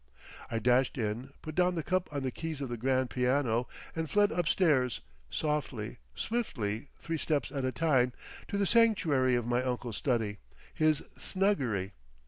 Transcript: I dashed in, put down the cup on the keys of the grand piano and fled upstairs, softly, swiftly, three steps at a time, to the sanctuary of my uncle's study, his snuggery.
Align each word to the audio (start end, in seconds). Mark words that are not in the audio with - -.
I 0.49 0.57
dashed 0.57 0.97
in, 0.97 1.29
put 1.43 1.53
down 1.53 1.75
the 1.75 1.83
cup 1.83 2.09
on 2.11 2.23
the 2.23 2.31
keys 2.31 2.59
of 2.59 2.69
the 2.69 2.75
grand 2.75 3.11
piano 3.11 3.67
and 3.95 4.09
fled 4.09 4.31
upstairs, 4.31 5.01
softly, 5.29 5.99
swiftly, 6.15 6.87
three 6.97 7.19
steps 7.19 7.51
at 7.51 7.65
a 7.65 7.71
time, 7.71 8.11
to 8.47 8.57
the 8.57 8.65
sanctuary 8.65 9.35
of 9.35 9.45
my 9.45 9.61
uncle's 9.61 9.97
study, 9.97 10.39
his 10.73 11.03
snuggery. 11.19 11.91